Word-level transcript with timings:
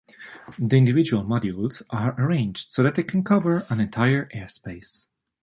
The 0.57 0.77
individual 0.77 1.23
modules 1.25 1.83
are 1.91 2.15
so 2.17 2.23
arranged 2.23 2.75
that 2.75 2.95
they 2.95 3.03
can 3.03 3.23
cover 3.23 3.59
the 3.69 3.79
entire 3.79 4.29
air 4.31 4.47
space. 4.49 5.05